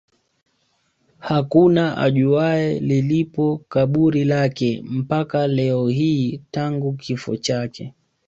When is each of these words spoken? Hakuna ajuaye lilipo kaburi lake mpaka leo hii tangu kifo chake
Hakuna 1.19 1.97
ajuaye 1.97 2.79
lilipo 2.79 3.61
kaburi 3.69 4.25
lake 4.25 4.83
mpaka 4.85 5.47
leo 5.47 5.87
hii 5.89 6.41
tangu 6.51 6.93
kifo 6.93 7.35
chake 7.37 7.93